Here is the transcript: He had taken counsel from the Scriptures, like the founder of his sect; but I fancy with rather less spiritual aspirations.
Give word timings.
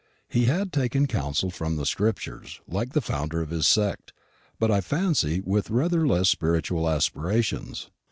He 0.27 0.45
had 0.45 0.73
taken 0.73 1.05
counsel 1.05 1.51
from 1.51 1.75
the 1.75 1.85
Scriptures, 1.85 2.59
like 2.67 2.93
the 2.93 3.01
founder 3.01 3.39
of 3.39 3.51
his 3.51 3.67
sect; 3.67 4.13
but 4.57 4.71
I 4.71 4.81
fancy 4.81 5.41
with 5.41 5.69
rather 5.69 6.07
less 6.07 6.27
spiritual 6.27 6.89
aspirations. 6.89 7.91